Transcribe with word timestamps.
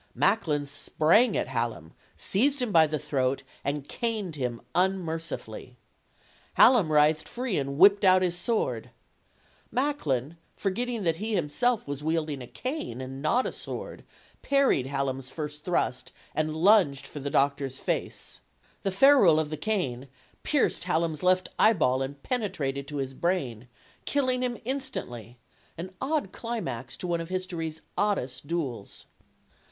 Macklin 0.15 0.65
sprang 0.65 1.37
at 1.37 1.47
Hallam, 1.49 1.93
seized 2.17 2.59
him 2.59 2.71
by 2.71 2.87
the 2.87 2.97
throat, 2.97 3.43
and 3.63 3.87
caned 3.87 4.35
him 4.35 4.59
unmercifully. 4.73 5.77
Hallam 6.55 6.91
writhed 6.91 7.27
free 7.27 7.55
and 7.55 7.77
whipped 7.77 8.03
out 8.03 8.23
his 8.23 8.35
sword. 8.35 8.89
Macklin, 9.71 10.37
forgetting 10.57 11.03
that 11.03 11.17
he 11.17 11.35
himself 11.35 11.87
was 11.87 12.03
wielding 12.03 12.41
a 12.41 12.47
cane 12.47 12.99
and 12.99 13.21
not 13.21 13.45
a 13.45 13.51
sword, 13.51 14.03
parried 14.41 14.87
Hallam's 14.87 15.29
first 15.29 15.63
thrust 15.63 16.11
and 16.33 16.57
lunged 16.57 17.05
for 17.05 17.19
the 17.19 17.29
doc 17.29 17.57
tor's 17.57 17.77
face. 17.77 18.39
The 18.81 18.89
ferrule 18.89 19.39
of 19.39 19.51
the 19.51 19.55
cane 19.55 20.07
pierced 20.41 20.85
Hallam's 20.85 21.21
left 21.21 21.47
eyeball 21.59 22.01
and 22.01 22.23
penetrated 22.23 22.87
to 22.87 22.97
his 22.97 23.13
brain, 23.13 23.67
killing 24.05 24.41
him 24.41 24.57
instantly 24.65 25.37
an 25.77 25.93
odd 26.01 26.31
climax 26.31 26.97
to 26.97 27.05
one 27.07 27.21
of 27.21 27.29
history's 27.29 27.83
oddest 27.95 28.47
duels. 28.47 29.05